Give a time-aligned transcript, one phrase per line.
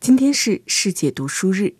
[0.00, 1.76] 今天是世界读书日，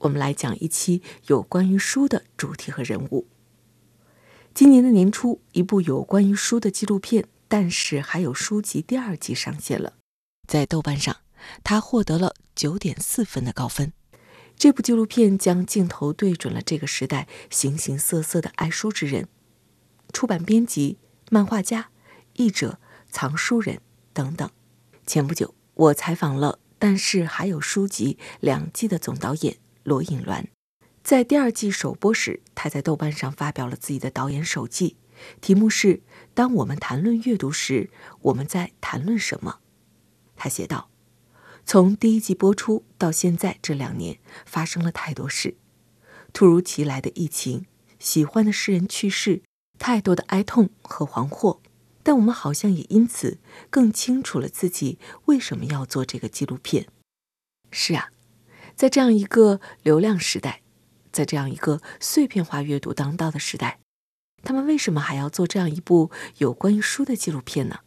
[0.00, 3.26] 我们来讲一期有关于书的主题和人物。
[4.52, 9.94] 今年的年初，一部有关于书的纪录片《但是还有书籍》第二季上线了，
[10.46, 11.16] 在豆瓣上，
[11.64, 13.94] 它获得了九点四分的高分。
[14.58, 19.26] 这部纪录片将镜头对准了这个时代形形色色的爱书之人，
[20.12, 20.98] 出版编辑、
[21.30, 21.88] 漫画家、
[22.34, 22.78] 译者、
[23.10, 23.80] 藏书人
[24.12, 24.50] 等等。
[25.06, 30.48] 前不久，我采访了《但是还有书籍》两季的总导演罗颖鸾。
[31.02, 34.98] 在第二季首播时，他在豆瓣上发表了自己的导演手记，
[35.40, 36.02] 题目是
[36.34, 37.88] “当我们谈论阅读时，
[38.20, 39.60] 我们在谈论什么？”
[40.36, 40.90] 他写道。
[41.64, 45.56] 从第一季播出到现在这两年，发生了太多事：
[46.34, 47.64] 突如其来的疫情，
[47.98, 49.42] 喜欢的诗人去世，
[49.78, 51.60] 太多的哀痛和惶惑。
[52.04, 53.38] 但我们好像也因此
[53.70, 56.86] 更清楚了自己为什么要做这个纪录片。
[57.72, 58.10] 是啊，
[58.76, 60.60] 在这样一个流量时代，
[61.10, 63.80] 在这样一个碎片化阅读当道的时代，
[64.44, 67.80] 他们为什么还要做这样一部有关于书的纪录片呢？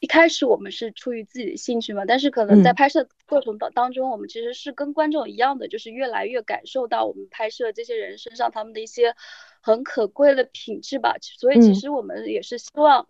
[0.00, 9.14] 一开始我们是出于自己的兴趣嘛，但是可能在拍摄过程当当中，我们其实是跟观众一样的，就是越来越感受到我们拍摄这些人身上他们的一些
[9.60, 11.14] 很可贵的品质吧。
[11.20, 13.06] 所以其实我们也是希望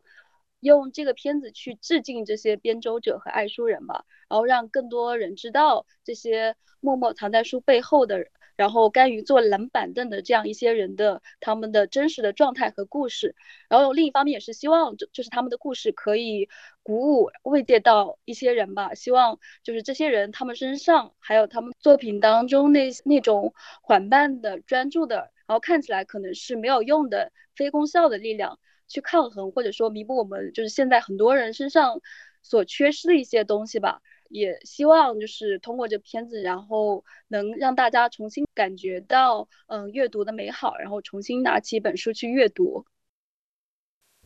[0.62, 8.26] 用这个片子去致敬这些编舟者和爱书人吧，然后让更多人知道这些默默藏在书背后的。
[8.54, 13.34] 然后甘于坐冷板凳的这样一些人的他们的真实的状态和故事，
[13.68, 16.48] 然后另一方面也是希望就就是他们的故事可以
[16.82, 25.16] 鼓舞慰藉到一些人吧，希望就是这些人他们身上还有他们作品当中那那种缓慢的专注的，
[25.46, 28.60] 然后看起来可能是没有用的非功效的力量
[28.92, 32.00] 去抗衡或者说弥补我们就是现在很多人身上
[32.42, 34.02] 所缺失的一些东西吧。
[34.28, 42.86] 也希望就是通过这片子，然后能让大家重新感觉到，嗯，阅读的美好，然后重新拿起一本书去阅读。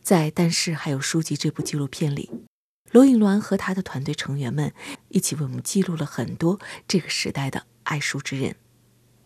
[0.01, 2.31] 在《但是还有书籍》这部纪录片里，
[2.93, 4.71] 罗颖鸾和他的团队成员们
[5.09, 6.57] 一起为我们记录了很多
[6.87, 8.55] 这个时代的爱书之人。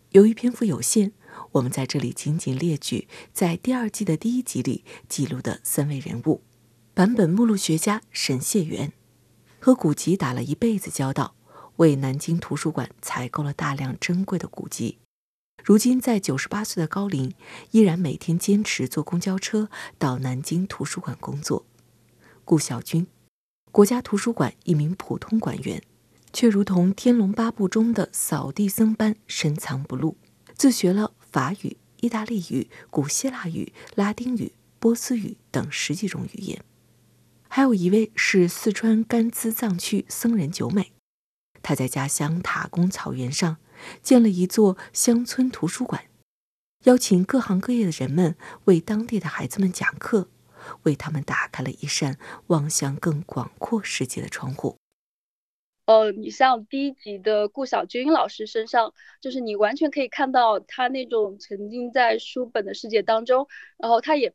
[0.09, 1.11] 由于篇幅有限，
[1.53, 6.41] 我们在这里仅仅列举在第二季的第一集里记录的三位人物：
[6.93, 8.93] 版本目录学家沈燮元。
[9.59, 11.35] 和古籍打了一辈子交道，
[11.75, 14.97] 为南京图书馆采购了大量珍贵的古籍。
[15.63, 17.35] 如今在九十八岁的高龄，
[17.69, 21.67] 依然每天坚持坐公交车到南京图书馆工作。
[22.43, 23.05] 顾晓军，
[23.71, 25.83] 国家图书馆一名普通馆员，
[26.33, 30.17] 却如同《天龙八部》中的扫地僧般深藏不露，
[30.55, 36.63] 自学了法语、意大利语、古希腊语、拉丁语、波斯语等十几种语言。
[37.47, 40.93] 还有一位是四川甘孜藏区僧人九美，
[41.61, 43.57] 他在家乡塔公草原上
[44.01, 46.05] 建了一座乡村图书馆，
[46.85, 50.29] 邀请各行各业的人们为当地的孩子们讲课，
[50.83, 54.77] 为他们打开了一扇望向更广阔世界的窗户。
[55.91, 63.47] 呃，你像第一集的顾小军老师身上，就是你完全可以看到他那种沉浸在书本的世界当中，
[63.77, 64.33] 然后他也。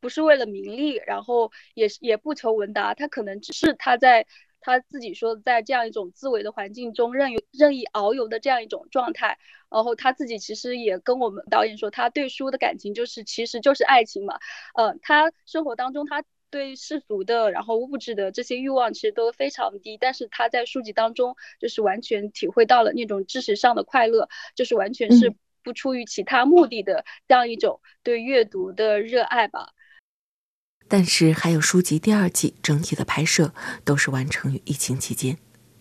[0.00, 4.24] 不是为了名利，然后也也不求闻达，他可能只是他在
[4.60, 9.38] 他自己说，在这样一种自为的环境中任任意遨游的这样一种状态，
[9.68, 14.38] 然后他自己其实也跟我们导演说，他对书的感情就是其实就是爱情嘛，
[14.76, 29.68] 呃，他生活当中他对世俗的然后物质的这些欲望其实都非常低，但是他在书籍当中就是完全体会到了那种知识上的快乐，就是完全是不出于其他目的的这样一种对阅读的热爱吧。
[30.88, 33.52] 但是还有书籍第二季整体的拍摄
[33.84, 35.36] 都是完成于疫情期间，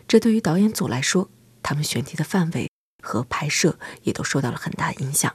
[0.06, 1.30] 这对于导演组来说，
[1.64, 2.70] 他们选题的范围
[3.02, 5.34] 和拍摄也都受到了很大影响。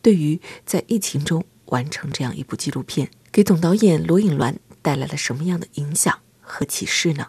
[0.00, 7.28] 对于在疫情中完成这样一部纪录片，给总导演罗颖鸾带来了什么样的影响和启示呢？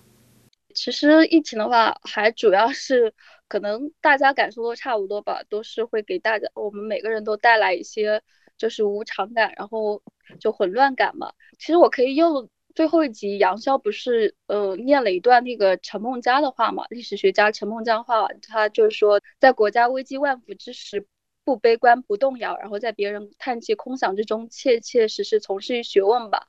[0.73, 3.13] 其实疫情的话，还主要是
[3.47, 8.21] 可能大家感受都差不多吧，都是会给大家我们每个人都带来一些
[8.57, 10.01] 就是无常感，然后。
[10.39, 21.03] 就混乱感嘛，其实我可以用最后一集杨潇不是呃念了一段那个陈梦家的话嘛，历史学家陈梦家话，他就是说在国家危机万伏之时
[21.49, 26.47] 不悲观不动摇，然后在别人叹气空想之中切切实实从事于学问吧。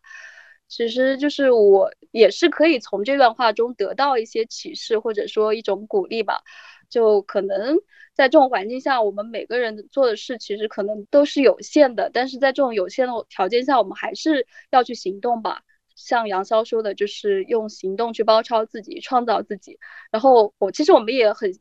[0.69, 6.43] 其实就是我也是可以从这段话中得到一些启示或者说一种鼓励吧。
[6.91, 7.79] 就可能
[8.14, 15.62] 在这种环境下，我们每个人做的事其实可能都是有限的，但是在这种有限的条件下，我们还是要去行动吧。
[15.96, 19.79] 像杨潇说的，就是用行动去包抄自己，创造自己。
[20.11, 21.53] 然后我其实我们也很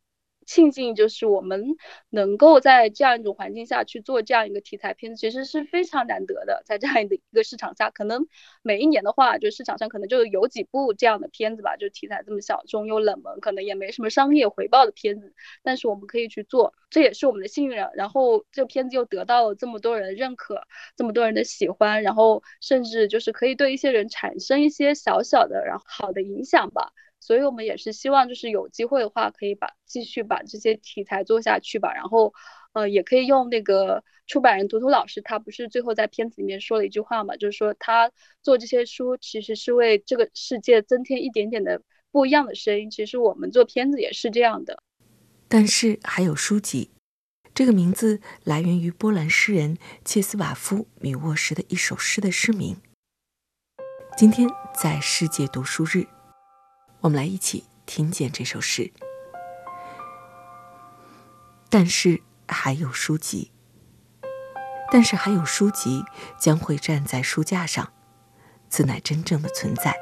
[0.49, 1.75] 庆幸，就是我们
[2.09, 6.63] 能够在这样一种环境下去做这样一个题材片子，其实是非常难得的。
[6.65, 8.25] 在这样的一个市场下，可能
[8.63, 17.77] 每一年的话，就市场上可能就有几部这样的片子吧，就题材这么小众又冷门，可能也没什么商业回报的片子，但是我们可以去做，这也是我们的幸运。
[17.93, 20.63] 然后这个片子又得到了这么多人认可，
[20.97, 26.91] 这么多人的喜欢，然后甚至就是可以对一些人产生一些小小的然后好的影响吧。
[27.19, 31.93] 所以我们也是希望，就是有机会的话，可以把继续把这些题材做下去吧。
[31.93, 32.33] 然后，
[32.73, 38.09] 呃，也可以用那个出版人图图老师，他不是最后在片子里面说了一句话嘛，就是说他
[38.41, 41.81] 做这些书其实是为这个世界增添一点点的
[42.11, 42.89] 不一样的声音。
[42.89, 44.81] 其实我们做片子也是这样的。
[45.47, 46.91] 但是还有书籍，
[47.53, 52.77] 这个名字来源于波兰诗人切斯瓦夫·米沃什的一首诗的诗名。
[54.17, 56.18] 今天在世界读书日。
[57.01, 58.91] 我们来一起听见这首诗。
[61.69, 63.51] 但是还有书籍，
[64.91, 66.03] 但是还有书籍
[66.39, 67.93] 将会站在书架上，
[68.69, 69.95] 此乃真正的存在。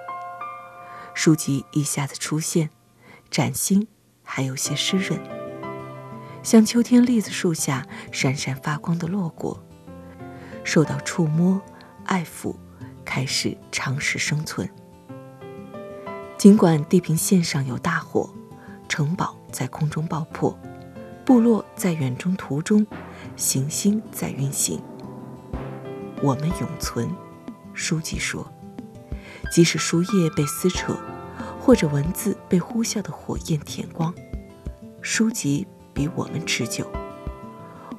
[1.14, 2.70] 书籍一下子出现，
[3.30, 3.88] 崭新，
[4.24, 5.20] 还有些湿润，
[6.42, 9.62] 像秋天栗子树下闪闪发光的落果，
[10.64, 11.62] 受到触摸、
[12.06, 12.56] 爱抚，
[13.04, 14.72] 开始尝试生存。
[16.48, 18.30] 尽管地平线上有大火，
[18.88, 20.58] 城堡在空中爆破，
[21.26, 22.88] 部落在远中途中，
[23.36, 24.82] 行星在运行，
[26.22, 27.10] 我们永存。
[27.74, 28.50] 书籍说，
[29.52, 30.98] 即使书页被撕扯，
[31.60, 34.16] 或者文字被呼啸的火焰舔光，
[35.02, 36.90] 书籍比我们持久。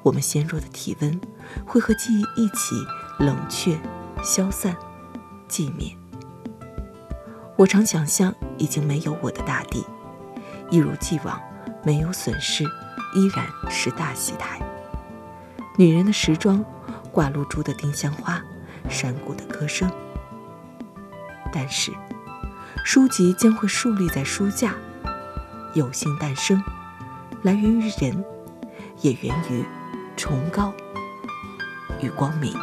[0.02, 1.20] 我们纤弱的体温
[1.66, 2.82] 会和记忆一起
[3.18, 3.78] 冷却、
[4.24, 4.74] 消散、
[5.50, 5.94] 寂灭。
[7.58, 9.84] 我常想象，已经没有我的大地，
[10.70, 11.40] 一如既往，
[11.82, 12.62] 没有损失，
[13.16, 14.60] 依然是大戏台。
[15.76, 16.64] 女人的时装，
[17.10, 18.40] 挂露珠的丁香花，
[18.88, 19.90] 山谷的歌声。
[21.52, 21.90] 但是，
[22.84, 24.76] 书籍将会竖立在书架，
[25.75, 26.62] 有幸诞生，
[27.43, 28.25] 来源于人，
[29.00, 29.64] 也源于
[30.16, 30.72] 崇高
[32.00, 32.55] 与光明。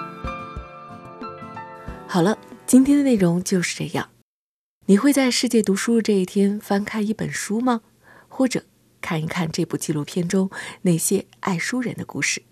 [2.07, 4.07] 好了，今天的内容就是这样。
[4.87, 7.81] 你会在世界读书日这一天翻开一本书吗？
[8.27, 8.65] 或者
[9.01, 10.51] 看一看这部纪录片中
[10.83, 12.43] 那些爱书人的故事？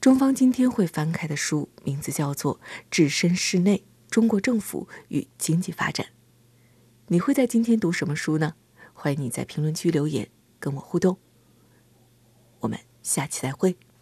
[0.00, 2.58] 中方今天会翻开的书名字叫做
[2.90, 6.06] 《置身事内：中国政府与经济发展》。
[7.06, 8.54] 你会在今天读什么书呢？
[8.92, 10.28] 欢迎你在评论区留言
[10.58, 11.16] 跟我互动。
[12.58, 13.76] 我们下期再会。